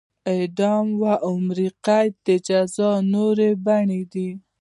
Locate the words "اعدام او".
0.33-1.17